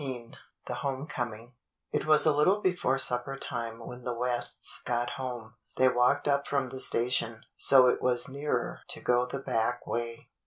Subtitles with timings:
[0.01, 0.31] XIII
[0.65, 1.53] The Home Coming
[1.91, 5.53] IT was a little before supper time when the Wests got home.
[5.75, 10.29] They walked up from the station, so it was nearer to go the back way.